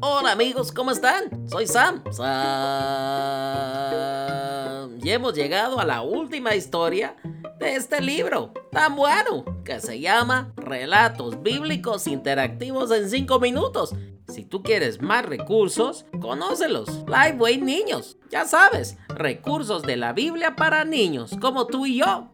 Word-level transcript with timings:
Hola 0.00 0.32
amigos, 0.32 0.72
¿cómo 0.72 0.90
están? 0.90 1.48
Soy 1.48 1.66
Sam. 1.66 2.02
Sam. 2.10 2.26
Y 5.02 5.10
hemos 5.10 5.32
llegado 5.34 5.80
a 5.80 5.86
la 5.86 6.02
última 6.02 6.54
historia 6.54 7.16
de 7.58 7.76
este 7.76 8.02
libro 8.02 8.52
tan 8.70 8.94
bueno 8.94 9.46
que 9.64 9.80
se 9.80 10.00
llama 10.00 10.52
Relatos 10.56 11.42
Bíblicos 11.42 12.06
Interactivos 12.06 12.90
en 12.90 13.08
5 13.08 13.40
minutos. 13.40 13.94
Si 14.28 14.44
tú 14.44 14.62
quieres 14.62 15.00
más 15.00 15.24
recursos, 15.24 16.04
conócelos. 16.20 17.04
Liveway 17.06 17.56
Niños. 17.58 18.18
Ya 18.30 18.44
sabes, 18.44 18.98
recursos 19.08 19.82
de 19.82 19.96
la 19.96 20.12
Biblia 20.12 20.56
para 20.56 20.84
niños, 20.84 21.34
como 21.40 21.66
tú 21.66 21.86
y 21.86 22.00
yo. 22.00 22.32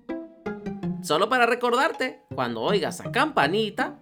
Solo 1.03 1.29
para 1.29 1.47
recordarte, 1.47 2.25
cuando 2.35 2.63
oigas 2.63 3.01
a 3.01 3.13
campanita, 3.13 4.01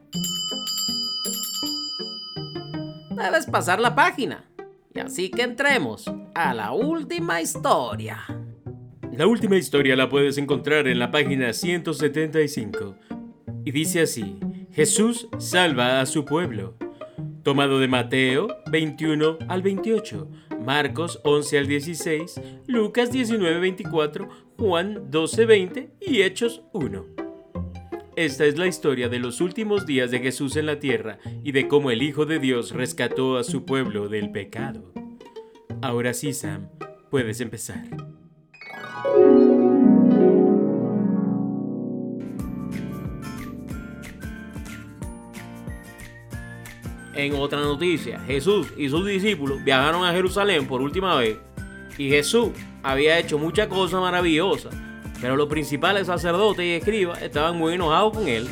debes 3.20 3.46
pasar 3.46 3.80
la 3.80 3.94
página. 3.94 4.44
Y 4.94 4.98
así 4.98 5.30
que 5.30 5.42
entremos 5.42 6.10
a 6.34 6.54
la 6.54 6.72
última 6.72 7.40
historia. 7.40 8.18
La 9.12 9.26
última 9.26 9.56
historia 9.56 9.96
la 9.96 10.08
puedes 10.08 10.38
encontrar 10.38 10.88
en 10.88 10.98
la 10.98 11.10
página 11.10 11.52
175. 11.52 12.96
Y 13.64 13.70
dice 13.70 14.02
así, 14.02 14.38
Jesús 14.72 15.28
salva 15.38 16.00
a 16.00 16.06
su 16.06 16.24
pueblo. 16.24 16.76
Tomado 17.42 17.78
de 17.78 17.88
Mateo 17.88 18.48
21 18.70 19.38
al 19.48 19.62
28, 19.62 20.28
Marcos 20.64 21.20
11 21.24 21.58
al 21.58 21.66
16, 21.66 22.40
Lucas 22.66 23.10
19, 23.12 23.60
24, 23.60 24.28
Juan 24.58 25.10
12, 25.10 25.44
20 25.46 25.90
y 26.00 26.22
Hechos 26.22 26.62
1. 26.72 27.19
Esta 28.16 28.44
es 28.44 28.58
la 28.58 28.66
historia 28.66 29.08
de 29.08 29.20
los 29.20 29.40
últimos 29.40 29.86
días 29.86 30.10
de 30.10 30.18
Jesús 30.18 30.56
en 30.56 30.66
la 30.66 30.80
tierra 30.80 31.18
y 31.44 31.52
de 31.52 31.68
cómo 31.68 31.90
el 31.90 32.02
Hijo 32.02 32.26
de 32.26 32.38
Dios 32.38 32.72
rescató 32.72 33.36
a 33.38 33.44
su 33.44 33.64
pueblo 33.64 34.08
del 34.08 34.32
pecado. 34.32 34.92
Ahora 35.80 36.12
sí, 36.12 36.32
Sam, 36.32 36.68
puedes 37.10 37.40
empezar. 37.40 37.84
En 47.14 47.34
otra 47.34 47.60
noticia, 47.60 48.18
Jesús 48.20 48.72
y 48.76 48.88
sus 48.88 49.06
discípulos 49.06 49.62
viajaron 49.62 50.04
a 50.04 50.12
Jerusalén 50.12 50.66
por 50.66 50.82
última 50.82 51.16
vez 51.16 51.38
y 51.96 52.08
Jesús 52.08 52.50
había 52.82 53.18
hecho 53.18 53.38
muchas 53.38 53.68
cosas 53.68 54.00
maravillosas, 54.00 54.74
pero 55.20 55.36
los 55.36 55.48
principales 55.48 56.06
sacerdotes 56.06 56.64
y 56.64 56.72
escribas 56.72 57.20
estaban 57.22 57.56
muy 57.56 57.74
enojados 57.74 58.14
con 58.14 58.28
él, 58.28 58.48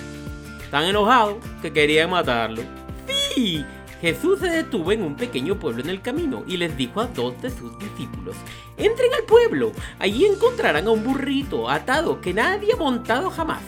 tan 0.70 0.84
enojados 0.84 1.36
que 1.62 1.72
querían 1.72 2.10
matarlo. 2.10 2.62
Sí, 3.06 3.64
Jesús 4.00 4.38
se 4.38 4.48
detuvo 4.48 4.92
en 4.92 5.02
un 5.02 5.16
pequeño 5.16 5.58
pueblo 5.58 5.82
en 5.82 5.90
el 5.90 6.00
camino 6.00 6.44
y 6.46 6.56
les 6.56 6.76
dijo 6.76 7.00
a 7.00 7.06
dos 7.06 7.40
de 7.42 7.50
sus 7.50 7.76
discípulos, 7.78 8.36
entren 8.76 9.12
al 9.14 9.24
pueblo, 9.24 9.72
allí 9.98 10.24
encontrarán 10.24 10.86
a 10.86 10.90
un 10.90 11.02
burrito 11.02 11.68
atado 11.68 12.20
que 12.20 12.32
nadie 12.32 12.74
ha 12.74 12.76
montado 12.76 13.30
jamás. 13.30 13.62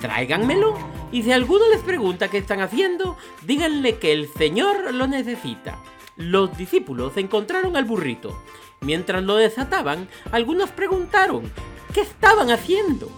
Tráiganmelo 0.00 0.74
y 1.10 1.22
si 1.22 1.32
alguno 1.32 1.68
les 1.70 1.82
pregunta 1.82 2.28
qué 2.28 2.38
están 2.38 2.60
haciendo, 2.60 3.16
díganle 3.42 3.98
que 3.98 4.12
el 4.12 4.28
Señor 4.28 4.94
lo 4.94 5.06
necesita. 5.06 5.78
Los 6.16 6.56
discípulos 6.58 7.16
encontraron 7.16 7.76
al 7.76 7.84
burrito. 7.84 8.36
Mientras 8.80 9.22
lo 9.22 9.36
desataban, 9.36 10.08
algunos 10.30 10.70
preguntaron, 10.70 11.50
¿qué 11.94 12.02
estaban 12.02 12.50
haciendo? 12.50 13.10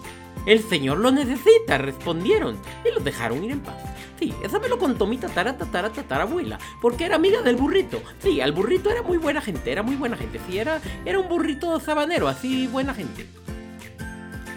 El 0.45 0.61
Señor 0.63 0.99
lo 0.99 1.11
necesita, 1.11 1.77
respondieron, 1.77 2.57
y 2.85 2.93
lo 2.93 3.01
dejaron 3.01 3.43
ir 3.43 3.51
en 3.51 3.61
paz. 3.61 3.75
Sí, 4.17 4.33
eso 4.43 4.59
me 4.61 4.69
lo 4.69 4.77
contó 4.77 5.07
mi 5.07 5.17
tatara, 5.17 5.57
tatara, 5.57 5.89
tatarabuela, 5.89 6.57
porque 6.81 7.05
era 7.05 7.15
amiga 7.15 7.41
del 7.41 7.57
burrito. 7.57 8.01
Sí, 8.19 8.39
al 8.39 8.53
burrito 8.53 8.89
era 8.89 9.01
muy 9.01 9.17
buena 9.17 9.41
gente, 9.41 9.71
era 9.71 9.83
muy 9.83 9.95
buena 9.95 10.15
gente. 10.15 10.39
Sí, 10.47 10.57
era, 10.57 10.79
era 11.03 11.19
un 11.19 11.27
burrito 11.27 11.79
sabanero, 11.81 12.29
así 12.29 12.67
buena 12.67 12.93
gente. 12.93 13.27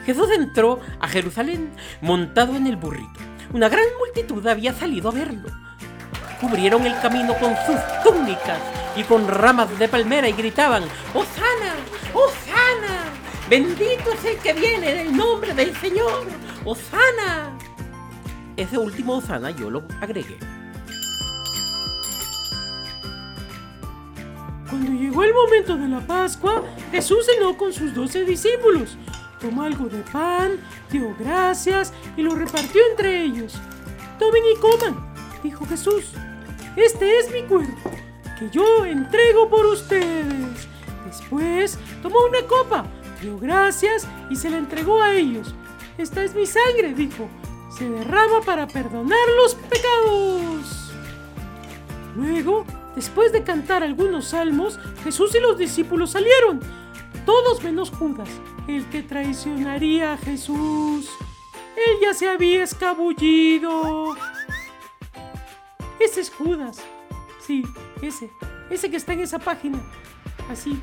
Jesús 0.06 0.28
entró 0.31 0.78
a 1.00 1.09
Jerusalén 1.09 1.70
montado 2.00 2.55
en 2.55 2.66
el 2.66 2.76
burrito. 2.76 3.19
Una 3.53 3.69
gran 3.69 3.84
multitud 3.99 4.47
había 4.47 4.72
salido 4.72 5.09
a 5.09 5.12
verlo. 5.12 5.49
Cubrieron 6.41 6.87
el 6.87 6.99
camino 7.00 7.34
con 7.38 7.54
sus 7.66 7.76
túnicas 8.04 8.59
y 8.97 9.03
con 9.03 9.26
ramas 9.26 9.76
de 9.78 9.88
palmera 9.88 10.28
y 10.28 10.32
gritaban, 10.32 10.84
¡Hosana! 11.12 11.75
¡Hosana! 12.15 13.04
Bendito 13.49 14.12
es 14.12 14.25
el 14.25 14.37
que 14.38 14.53
viene 14.53 14.93
en 14.93 14.99
el 15.09 15.16
nombre 15.16 15.54
del 15.54 15.75
Señor. 15.76 16.26
¡Hosana! 16.65 17.59
Ese 18.56 18.78
último 18.78 19.16
Hosana 19.16 19.50
yo 19.50 19.71
lo 19.71 19.82
agregué. 20.00 20.38
Cuando 24.69 24.93
llegó 24.93 25.25
el 25.25 25.32
momento 25.32 25.76
de 25.76 25.88
la 25.88 26.00
Pascua, 26.00 26.62
Jesús 26.93 27.25
cenó 27.25 27.56
con 27.56 27.72
sus 27.72 27.94
doce 27.94 28.25
discípulos. 28.25 28.99
Tomó 29.41 29.62
algo 29.62 29.87
de 29.87 30.03
pan, 30.12 30.59
dio 30.91 31.15
gracias 31.19 31.93
y 32.16 32.22
lo 32.22 32.34
repartió 32.34 32.82
entre 32.91 33.22
ellos. 33.22 33.55
Tomen 34.19 34.43
y 34.53 34.60
coman, 34.60 35.07
dijo 35.43 35.66
Jesús. 35.66 36.12
Este 36.76 37.19
es 37.19 37.32
mi 37.32 37.43
cuerpo, 37.43 37.91
que 38.38 38.50
yo 38.50 38.84
entrego 38.84 39.49
por 39.49 39.66
ustedes. 39.66 40.69
Después 41.06 41.78
tomó 42.03 42.19
una 42.28 42.43
copa, 42.47 42.84
dio 43.21 43.38
gracias 43.38 44.06
y 44.31 44.37
se 44.37 44.50
la 44.50 44.59
entregó 44.59 45.03
a 45.03 45.15
ellos. 45.15 45.54
Esta 45.97 46.22
es 46.22 46.34
mi 46.34 46.47
sangre, 46.47 46.94
dijo. 46.94 47.28
Se 47.76 47.88
derrama 47.88 48.41
para 48.41 48.66
perdonar 48.66 49.28
los 49.43 49.54
pecados. 49.54 50.93
Luego, 52.16 52.65
después 52.97 53.31
de 53.32 53.44
cantar 53.44 53.82
algunos 53.82 54.28
salmos, 54.28 54.78
Jesús 55.05 55.34
y 55.34 55.41
los 55.41 55.59
discípulos 55.59 56.10
salieron, 56.10 56.60
todos 57.26 57.62
menos 57.62 57.91
Judas, 57.91 58.28
el 58.66 58.88
que 58.91 59.03
traicionaría 59.03 60.15
a 60.15 60.16
Jesús. 60.16 61.10
Él 61.76 61.99
ya 62.03 62.15
se 62.15 62.28
había 62.28 62.65
escabullido. 62.65 64.16
Ese 66.00 66.20
es 66.20 66.31
Judas. 66.31 66.78
Sí, 67.41 67.64
ese. 68.03 68.31
Ese 68.70 68.91
que 68.91 68.97
está 68.97 69.12
en 69.12 69.20
esa 69.20 69.38
página. 69.38 69.78
Así. 70.50 70.81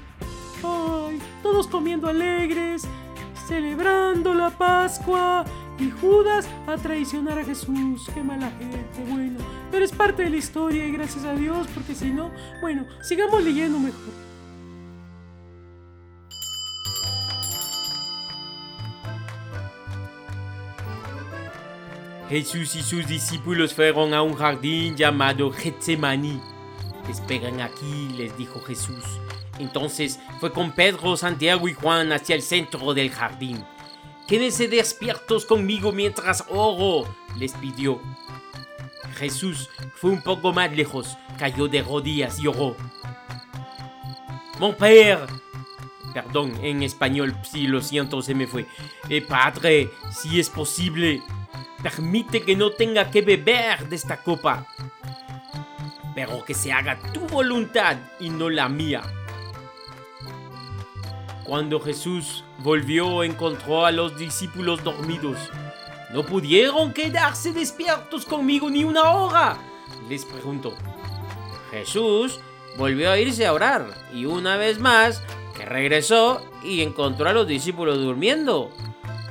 Ay, 0.63 1.21
todos 1.43 1.67
comiendo 1.67 2.07
alegres, 2.07 2.83
celebrando 3.47 4.33
la 4.33 4.49
Pascua. 4.49 5.45
Y 5.77 5.91
Judas 5.91 6.47
a 6.67 6.77
traicionar 6.77 7.37
a 7.37 7.43
Jesús. 7.43 8.09
Qué 8.13 8.23
mala 8.23 8.49
gente. 8.51 8.79
Bueno, 9.09 9.39
pero 9.71 9.83
es 9.83 9.91
parte 9.91 10.23
de 10.23 10.29
la 10.29 10.37
historia 10.37 10.85
y 10.85 10.91
gracias 10.91 11.25
a 11.25 11.33
Dios, 11.33 11.67
porque 11.73 11.93
si 11.93 12.11
no, 12.11 12.31
bueno, 12.61 12.85
sigamos 13.01 13.43
leyendo 13.43 13.77
mejor. 13.79 14.24
Jesús 22.29 22.75
y 22.75 22.81
sus 22.81 23.05
discípulos 23.05 23.73
fueron 23.73 24.13
a 24.15 24.23
un 24.23 24.33
jardín 24.33 24.95
llamado 24.95 25.51
Getsemani. 25.51 26.41
Esperan 27.09 27.61
aquí, 27.61 28.09
les 28.17 28.35
dijo 28.35 28.59
Jesús. 28.61 29.03
Entonces 29.59 30.19
fue 30.39 30.51
con 30.51 30.71
Pedro, 30.71 31.15
Santiago 31.17 31.67
y 31.67 31.73
Juan 31.73 32.11
hacia 32.11 32.35
el 32.35 32.41
centro 32.41 32.95
del 32.95 33.11
jardín. 33.11 33.63
Quédense 34.27 34.67
despiertos 34.67 35.45
conmigo 35.45 35.91
mientras 35.91 36.43
oro, 36.49 37.07
les 37.37 37.53
pidió. 37.53 38.01
Jesús 39.17 39.69
fue 39.93 40.09
un 40.09 40.23
poco 40.23 40.51
más 40.51 40.75
lejos, 40.75 41.15
cayó 41.37 41.67
de 41.67 41.83
rodillas 41.83 42.39
y 42.39 42.47
oró. 42.47 42.75
Mon 44.59 44.73
père, 44.73 45.19
perdón, 46.11 46.53
en 46.63 46.81
español, 46.81 47.37
sí, 47.43 47.67
lo 47.67 47.81
siento, 47.81 48.21
se 48.23 48.33
me 48.33 48.47
fue. 48.47 48.65
Eh, 49.09 49.21
padre, 49.21 49.91
si 50.11 50.39
es 50.39 50.49
posible, 50.49 51.21
permite 51.85 52.41
que 52.41 52.55
no 52.55 52.71
tenga 52.71 53.11
que 53.11 53.21
beber 53.21 53.87
de 53.87 53.95
esta 53.95 54.17
copa, 54.17 54.65
pero 56.15 56.43
que 56.43 56.55
se 56.55 56.71
haga 56.71 56.97
tu 57.13 57.19
voluntad 57.27 57.97
y 58.19 58.31
no 58.31 58.49
la 58.49 58.67
mía. 58.67 59.03
Cuando 61.43 61.79
Jesús 61.79 62.43
volvió 62.57 63.21
encontró 63.21 63.85
a 63.85 63.91
los 63.91 64.17
discípulos 64.17 64.83
dormidos. 64.83 65.37
No 66.11 66.23
pudieron 66.23 66.91
quedarse 66.91 67.53
despiertos 67.53 68.25
conmigo 68.25 68.67
ni 68.67 68.83
una 68.83 69.11
hora, 69.11 69.55
les 70.09 70.25
preguntó. 70.25 70.73
Jesús 71.69 72.39
volvió 72.77 73.11
a 73.11 73.19
irse 73.19 73.45
a 73.45 73.53
orar 73.53 73.85
y 74.11 74.25
una 74.25 74.57
vez 74.57 74.79
más 74.79 75.21
que 75.55 75.65
regresó 75.65 76.43
y 76.63 76.81
encontró 76.81 77.29
a 77.29 77.33
los 77.33 77.47
discípulos 77.47 77.99
durmiendo. 77.99 78.71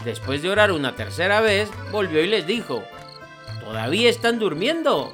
Después 0.05 0.43
de 0.43 0.51
orar 0.51 0.71
una 0.71 0.95
tercera 0.95 1.41
vez, 1.41 1.71
volvió 1.91 2.23
y 2.23 2.27
les 2.27 2.47
dijo, 2.47 2.85
¿todavía 3.61 4.11
están 4.11 4.39
durmiendo? 4.39 5.13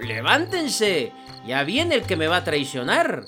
Levántense, 0.00 1.12
ya 1.46 1.62
viene 1.62 1.94
el 1.94 2.02
que 2.02 2.16
me 2.16 2.26
va 2.26 2.38
a 2.38 2.44
traicionar. 2.44 3.24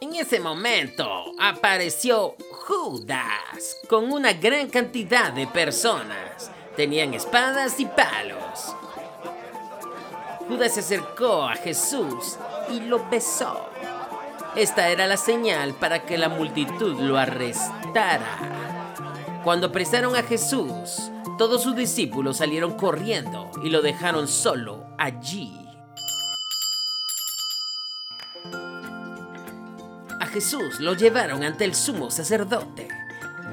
En 0.00 0.14
ese 0.14 0.40
momento 0.40 1.06
apareció 1.38 2.34
Judas, 2.66 3.76
con 3.88 4.10
una 4.10 4.32
gran 4.32 4.68
cantidad 4.70 5.32
de 5.32 5.46
personas. 5.46 6.50
Tenían 6.76 7.12
espadas 7.12 7.78
y 7.78 7.84
palos. 7.84 8.74
Judas 10.48 10.72
se 10.72 10.80
acercó 10.80 11.42
a 11.44 11.56
Jesús 11.56 12.38
y 12.70 12.80
lo 12.80 13.06
besó. 13.10 13.68
Esta 14.56 14.88
era 14.88 15.06
la 15.06 15.16
señal 15.16 15.74
para 15.74 16.04
que 16.04 16.18
la 16.18 16.28
multitud 16.28 16.98
lo 17.00 17.18
arrestara. 17.18 18.38
Cuando 19.44 19.68
apresaron 19.68 20.16
a 20.16 20.22
Jesús, 20.22 21.10
todos 21.36 21.62
sus 21.62 21.76
discípulos 21.76 22.38
salieron 22.38 22.72
corriendo 22.76 23.50
y 23.62 23.68
lo 23.68 23.82
dejaron 23.82 24.26
solo 24.26 24.86
allí. 24.98 25.52
A 30.20 30.26
Jesús 30.26 30.80
lo 30.80 30.94
llevaron 30.94 31.44
ante 31.44 31.64
el 31.64 31.74
sumo 31.74 32.10
sacerdote. 32.10 32.88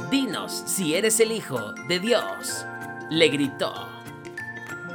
Dinos 0.09 0.63
si 0.65 0.95
eres 0.95 1.19
el 1.19 1.31
Hijo 1.31 1.73
de 1.87 1.99
Dios, 1.99 2.65
le 3.09 3.27
gritó. 3.27 3.73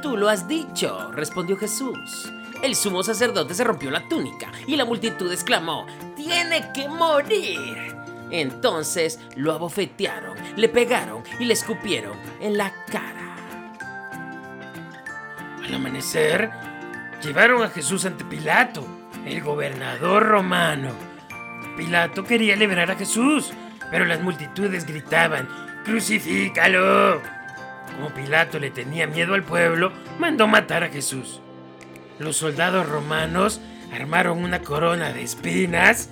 Tú 0.01 0.17
lo 0.17 0.29
has 0.29 0.47
dicho, 0.47 1.11
respondió 1.11 1.57
Jesús. 1.57 2.31
El 2.61 2.75
sumo 2.75 3.01
sacerdote 3.01 3.55
se 3.55 3.63
rompió 3.63 3.89
la 3.89 4.07
túnica 4.07 4.51
y 4.67 4.75
la 4.75 4.85
multitud 4.85 5.31
exclamó, 5.31 5.87
¡Tiene 6.15 6.71
que 6.73 6.87
morir! 6.87 7.95
Entonces 8.29 9.19
lo 9.35 9.51
abofetearon, 9.51 10.37
le 10.55 10.69
pegaron 10.69 11.23
y 11.39 11.45
le 11.45 11.53
escupieron 11.53 12.17
en 12.39 12.57
la 12.57 12.71
cara. 12.91 13.35
Al 15.63 15.73
amanecer, 15.73 16.51
llevaron 17.23 17.63
a 17.63 17.69
Jesús 17.69 18.05
ante 18.05 18.25
Pilato, 18.25 18.85
el 19.25 19.41
gobernador 19.41 20.27
romano. 20.27 20.91
Pilato 21.75 22.23
quería 22.23 22.55
liberar 22.55 22.91
a 22.91 22.95
Jesús, 22.95 23.51
pero 23.89 24.05
las 24.05 24.21
multitudes 24.21 24.85
gritaban, 24.85 25.49
¡Crucifícalo! 25.83 27.21
Como 27.95 28.13
Pilato 28.13 28.59
le 28.59 28.69
tenía 28.69 29.07
miedo 29.07 29.33
al 29.33 29.43
pueblo, 29.43 29.91
mandó 30.19 30.47
matar 30.47 30.83
a 30.83 30.89
Jesús. 30.89 31.40
Los 32.21 32.37
soldados 32.37 32.87
romanos 32.87 33.59
armaron 33.91 34.43
una 34.43 34.61
corona 34.61 35.11
de 35.11 35.23
espinas 35.23 36.09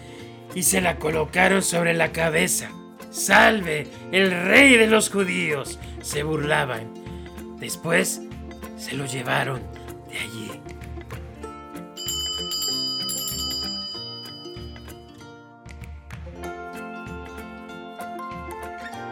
y 0.55 0.63
se 0.63 0.81
la 0.81 0.95
colocaron 0.95 1.61
sobre 1.61 1.93
la 1.93 2.11
cabeza. 2.11 2.71
¡Salve, 3.11 3.87
el 4.11 4.31
rey 4.31 4.75
de 4.75 4.87
los 4.87 5.11
judíos! 5.11 5.77
se 6.01 6.23
burlaban. 6.23 6.91
Después 7.59 8.21
se 8.75 8.95
lo 8.95 9.05
llevaron 9.05 9.61
de 10.09 10.17
allí. 10.17 10.51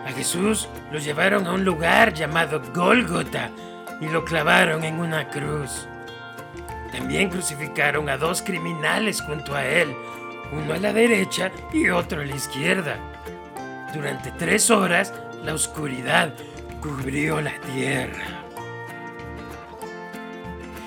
A 0.03 0.11
Jesús 0.15 0.67
lo 0.91 0.97
llevaron 0.97 1.45
a 1.45 1.53
un 1.53 1.63
lugar 1.63 2.15
llamado 2.15 2.59
Gólgota 2.73 3.51
y 4.01 4.07
lo 4.07 4.25
clavaron 4.25 4.83
en 4.83 4.99
una 4.99 5.29
cruz. 5.29 5.87
También 6.91 7.29
crucificaron 7.29 8.09
a 8.09 8.17
dos 8.17 8.41
criminales 8.41 9.21
junto 9.21 9.55
a 9.55 9.65
él, 9.65 9.95
uno 10.51 10.73
a 10.73 10.77
la 10.77 10.93
derecha 10.93 11.51
y 11.73 11.89
otro 11.89 12.21
a 12.21 12.25
la 12.25 12.35
izquierda. 12.35 12.97
Durante 13.93 14.31
tres 14.31 14.69
horas, 14.69 15.13
la 15.43 15.53
oscuridad 15.53 16.33
cubrió 16.81 17.41
la 17.41 17.53
tierra. 17.73 18.43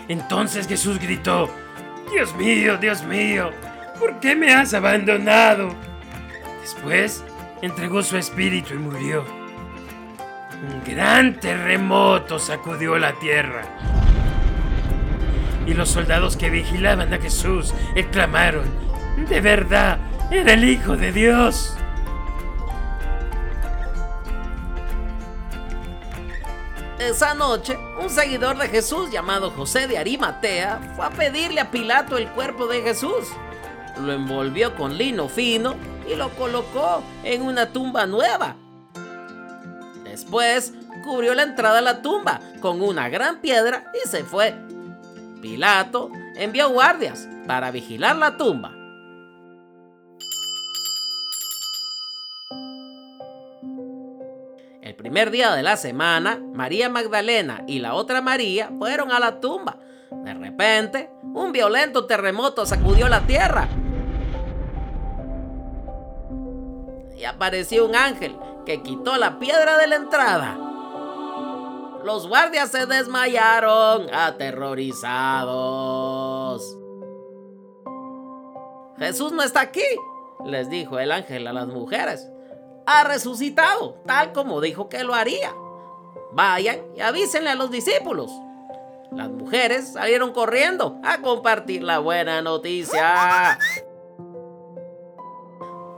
Entonces 0.08 0.66
Jesús 0.66 0.98
gritó, 0.98 1.48
Dios 2.10 2.34
mío, 2.34 2.76
Dios 2.78 3.04
mío, 3.04 3.50
¿por 3.98 4.18
qué 4.18 4.34
me 4.34 4.52
has 4.52 4.74
abandonado? 4.74 5.74
Después 6.60 7.24
entregó 7.62 8.02
su 8.02 8.16
espíritu 8.16 8.74
y 8.74 8.78
murió. 8.78 9.24
Un 10.62 10.82
gran 10.84 11.38
terremoto 11.38 12.38
sacudió 12.38 12.98
la 12.98 13.12
tierra. 13.14 13.99
Y 15.70 15.74
los 15.74 15.90
soldados 15.90 16.36
que 16.36 16.50
vigilaban 16.50 17.14
a 17.14 17.18
Jesús 17.18 17.72
exclamaron, 17.94 18.64
de 19.28 19.40
verdad, 19.40 19.98
era 20.28 20.54
el 20.54 20.64
Hijo 20.64 20.96
de 20.96 21.12
Dios. 21.12 21.76
Esa 26.98 27.34
noche, 27.34 27.78
un 28.02 28.10
seguidor 28.10 28.58
de 28.58 28.66
Jesús 28.66 29.12
llamado 29.12 29.52
José 29.52 29.86
de 29.86 29.96
Arimatea 29.96 30.94
fue 30.96 31.06
a 31.06 31.10
pedirle 31.10 31.60
a 31.60 31.70
Pilato 31.70 32.18
el 32.18 32.28
cuerpo 32.30 32.66
de 32.66 32.82
Jesús. 32.82 33.28
Lo 34.00 34.12
envolvió 34.12 34.74
con 34.74 34.98
lino 34.98 35.28
fino 35.28 35.76
y 36.10 36.16
lo 36.16 36.30
colocó 36.30 37.04
en 37.22 37.42
una 37.42 37.70
tumba 37.70 38.06
nueva. 38.06 38.56
Después, 40.02 40.72
cubrió 41.04 41.32
la 41.34 41.44
entrada 41.44 41.78
a 41.78 41.82
la 41.82 42.02
tumba 42.02 42.40
con 42.60 42.82
una 42.82 43.08
gran 43.08 43.40
piedra 43.40 43.92
y 43.94 44.08
se 44.08 44.24
fue. 44.24 44.69
Pilato 45.40 46.10
envió 46.36 46.70
guardias 46.70 47.28
para 47.46 47.70
vigilar 47.70 48.16
la 48.16 48.36
tumba. 48.36 48.72
El 54.82 54.94
primer 54.96 55.30
día 55.30 55.54
de 55.54 55.62
la 55.62 55.76
semana, 55.76 56.40
María 56.52 56.88
Magdalena 56.88 57.64
y 57.66 57.78
la 57.78 57.94
otra 57.94 58.20
María 58.20 58.70
fueron 58.78 59.12
a 59.12 59.18
la 59.18 59.40
tumba. 59.40 59.76
De 60.10 60.34
repente, 60.34 61.10
un 61.22 61.52
violento 61.52 62.06
terremoto 62.06 62.66
sacudió 62.66 63.08
la 63.08 63.20
tierra. 63.20 63.68
Y 67.16 67.24
apareció 67.24 67.86
un 67.86 67.94
ángel 67.94 68.36
que 68.66 68.82
quitó 68.82 69.16
la 69.16 69.38
piedra 69.38 69.78
de 69.78 69.86
la 69.86 69.96
entrada. 69.96 70.69
Los 72.04 72.28
guardias 72.28 72.70
se 72.70 72.86
desmayaron, 72.86 74.12
aterrorizados. 74.12 76.76
Jesús 78.98 79.32
no 79.32 79.42
está 79.42 79.62
aquí, 79.62 79.80
les 80.44 80.68
dijo 80.68 80.98
el 80.98 81.12
ángel 81.12 81.46
a 81.46 81.52
las 81.52 81.68
mujeres 81.68 82.28
ha 82.90 83.04
resucitado, 83.04 83.94
tal 84.06 84.32
como 84.32 84.60
dijo 84.60 84.88
que 84.88 85.04
lo 85.04 85.14
haría. 85.14 85.54
Vayan 86.32 86.80
y 86.96 87.00
avísenle 87.00 87.50
a 87.50 87.54
los 87.54 87.70
discípulos. 87.70 88.30
Las 89.12 89.30
mujeres 89.30 89.92
salieron 89.92 90.32
corriendo 90.32 90.98
a 91.04 91.20
compartir 91.20 91.82
la 91.82 91.98
buena 91.98 92.42
noticia. 92.42 93.58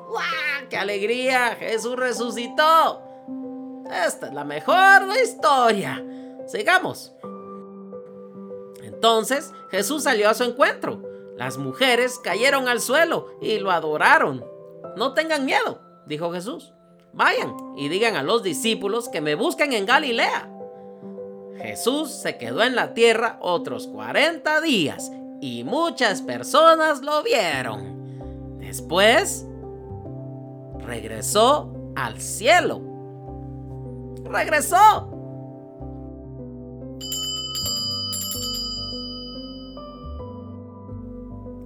¡Wow! 0.09 0.69
¡Qué 0.69 0.77
alegría! 0.77 1.57
Jesús 1.59 1.97
resucitó. 1.97 3.03
Esta 3.91 4.29
es 4.29 4.35
la 4.35 4.45
mejor 4.45 5.03
historia. 5.23 6.05
Sigamos. 6.47 7.13
Entonces 8.83 9.53
Jesús 9.71 10.05
salió 10.05 10.29
a 10.29 10.35
su 10.35 10.45
encuentro. 10.45 11.03
Las 11.37 11.59
mujeres 11.59 12.19
cayeron 12.19 12.69
al 12.69 12.81
suelo 12.81 13.39
y 13.41 13.59
lo 13.59 13.71
adoraron. 13.71 14.45
No 14.97 15.15
tengan 15.15 15.45
miedo, 15.45 15.81
dijo 16.07 16.33
Jesús. 16.33 16.73
Vayan 17.13 17.55
y 17.77 17.89
digan 17.89 18.17
a 18.17 18.23
los 18.23 18.43
discípulos 18.43 19.09
que 19.09 19.21
me 19.21 19.35
busquen 19.35 19.73
en 19.73 19.87
Galilea. 19.87 20.49
Jesús 21.59 22.11
se 22.11 22.39
quedó 22.39 22.63
en 22.63 22.75
la 22.75 22.95
tierra 22.95 23.39
otros 23.41 23.87
40 23.87 24.61
días 24.61 25.11
y 25.41 25.65
muchas 25.65 26.23
personas 26.23 27.03
lo 27.03 27.23
vieron. 27.23 28.59
Después, 28.59 29.47
regresó 30.79 31.73
al 31.95 32.21
cielo. 32.21 32.92
Regresó. 34.33 35.11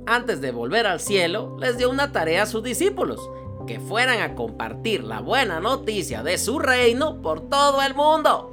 Antes 0.06 0.40
de 0.40 0.52
volver 0.52 0.86
al 0.86 1.00
cielo, 1.00 1.56
les 1.58 1.78
dio 1.78 1.90
una 1.90 2.12
tarea 2.12 2.42
a 2.42 2.46
sus 2.46 2.62
discípulos 2.62 3.20
que 3.66 3.80
fueran 3.80 4.20
a 4.20 4.34
compartir 4.34 5.02
la 5.04 5.20
buena 5.20 5.60
noticia 5.60 6.22
de 6.22 6.38
su 6.38 6.58
reino 6.58 7.20
por 7.22 7.48
todo 7.48 7.82
el 7.82 7.94
mundo. 7.94 8.52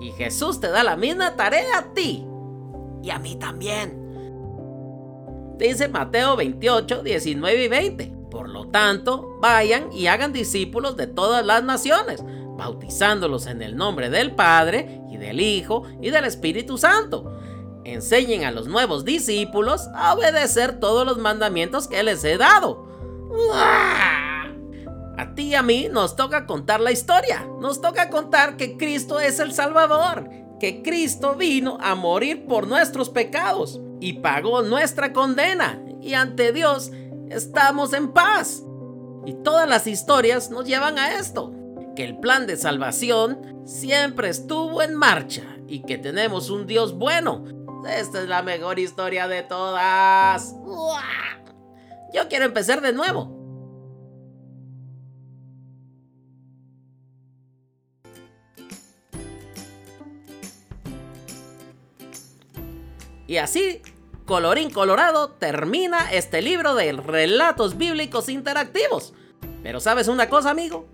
Y 0.00 0.10
Jesús 0.12 0.60
te 0.60 0.68
da 0.68 0.82
la 0.82 0.96
misma 0.96 1.36
tarea 1.36 1.78
a 1.78 1.94
ti 1.94 2.26
y 3.02 3.10
a 3.10 3.18
mí 3.18 3.36
también. 3.36 3.98
Dice 5.58 5.88
Mateo 5.88 6.36
28, 6.36 7.02
19 7.02 7.64
y 7.64 7.68
20. 7.68 8.12
Por 8.30 8.48
lo 8.48 8.68
tanto, 8.68 9.36
vayan 9.40 9.92
y 9.92 10.06
hagan 10.06 10.32
discípulos 10.32 10.96
de 10.96 11.06
todas 11.06 11.44
las 11.44 11.62
naciones, 11.62 12.24
bautizándolos 12.60 13.46
en 13.46 13.62
el 13.62 13.74
nombre 13.74 14.10
del 14.10 14.32
Padre 14.32 15.00
y 15.10 15.16
del 15.16 15.40
Hijo 15.40 15.84
y 16.02 16.10
del 16.10 16.26
Espíritu 16.26 16.76
Santo. 16.76 17.32
Enseñen 17.84 18.44
a 18.44 18.50
los 18.50 18.68
nuevos 18.68 19.06
discípulos 19.06 19.88
a 19.94 20.12
obedecer 20.12 20.78
todos 20.78 21.06
los 21.06 21.16
mandamientos 21.16 21.88
que 21.88 22.02
les 22.02 22.22
he 22.22 22.36
dado. 22.36 22.86
A 25.16 25.34
ti 25.34 25.44
y 25.44 25.54
a 25.54 25.62
mí 25.62 25.88
nos 25.90 26.16
toca 26.16 26.44
contar 26.44 26.80
la 26.80 26.92
historia. 26.92 27.48
Nos 27.62 27.80
toca 27.80 28.10
contar 28.10 28.58
que 28.58 28.76
Cristo 28.76 29.20
es 29.20 29.40
el 29.40 29.54
Salvador, 29.54 30.28
que 30.60 30.82
Cristo 30.82 31.36
vino 31.36 31.78
a 31.80 31.94
morir 31.94 32.46
por 32.46 32.66
nuestros 32.66 33.08
pecados 33.08 33.80
y 34.00 34.20
pagó 34.20 34.60
nuestra 34.60 35.14
condena. 35.14 35.82
Y 36.02 36.12
ante 36.12 36.52
Dios 36.52 36.92
estamos 37.30 37.94
en 37.94 38.12
paz. 38.12 38.62
Y 39.24 39.32
todas 39.42 39.66
las 39.66 39.86
historias 39.86 40.50
nos 40.50 40.66
llevan 40.66 40.98
a 40.98 41.14
esto, 41.14 41.54
que 41.94 42.04
el 42.04 42.18
plan 42.18 42.46
de 42.46 42.56
salvación 42.56 43.62
siempre 43.64 44.28
estuvo 44.28 44.82
en 44.82 44.94
marcha 44.94 45.42
y 45.66 45.82
que 45.84 45.98
tenemos 45.98 46.50
un 46.50 46.66
Dios 46.66 46.94
bueno. 46.94 47.44
Esta 47.88 48.22
es 48.22 48.28
la 48.28 48.42
mejor 48.42 48.78
historia 48.78 49.28
de 49.28 49.42
todas. 49.42 50.54
Yo 52.12 52.28
quiero 52.28 52.44
empezar 52.44 52.80
de 52.80 52.92
nuevo. 52.92 53.40
Y 63.26 63.36
así, 63.36 63.80
colorín 64.26 64.70
colorado, 64.70 65.30
termina 65.30 66.10
este 66.10 66.42
libro 66.42 66.74
de 66.74 66.90
relatos 66.92 67.78
bíblicos 67.78 68.28
interactivos. 68.28 69.14
Pero 69.62 69.78
sabes 69.78 70.08
una 70.08 70.28
cosa, 70.28 70.50
amigo, 70.50 70.88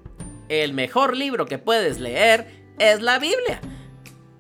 el 0.49 0.75
mejor 0.75 1.17
libro 1.17 1.47
que 1.47 1.59
puedes 1.59 1.99
leer 1.99 2.47
es 2.79 3.01
la 3.01 3.19
Biblia. 3.19 3.61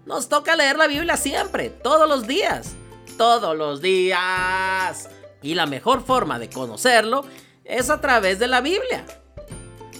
Nos 0.04 0.28
toca 0.28 0.56
leer 0.56 0.76
la 0.76 0.86
Biblia 0.86 1.16
siempre, 1.16 1.70
todos 1.70 2.08
los 2.08 2.26
días. 2.26 2.74
Todos 3.16 3.56
los 3.56 3.80
días. 3.80 5.08
Y 5.42 5.54
la 5.54 5.66
mejor 5.66 6.04
forma 6.04 6.38
de 6.38 6.48
conocerlo 6.48 7.24
es 7.64 7.90
a 7.90 8.00
través 8.00 8.38
de 8.38 8.46
la 8.46 8.60
Biblia. 8.60 9.04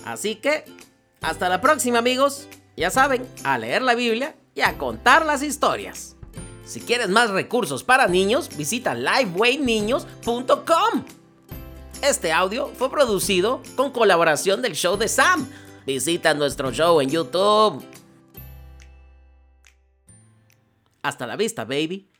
Así 0.05 0.37
que, 0.37 0.65
hasta 1.21 1.49
la 1.49 1.61
próxima 1.61 1.99
amigos. 1.99 2.47
Ya 2.77 2.91
saben, 2.91 3.27
a 3.43 3.59
leer 3.59 3.83
la 3.83 3.95
Biblia 3.95 4.37
y 4.55 4.61
a 4.61 4.77
contar 4.77 5.25
las 5.25 5.43
historias. 5.43 6.17
Si 6.67 6.81
quieres 6.81 7.09
más 7.09 7.31
recursos 7.31 7.85
para 7.85 8.07
niños, 8.07 8.51
visita 8.57 8.95
livewayniños.com. 8.95 11.05
Este 12.03 12.33
audio 12.33 12.71
fue 12.77 12.91
producido 12.91 13.63
con 13.77 13.93
colaboración 13.93 14.61
del 14.61 14.75
show 14.75 14.97
de 14.97 15.09
Sam. 15.09 15.49
Visita 15.87 16.35
nuestro 16.35 16.73
show 16.73 17.01
en 17.01 17.09
YouTube. 17.09 17.85
Hasta 21.03 21.27
la 21.29 21.37
vista, 21.37 21.65
baby. 21.65 22.11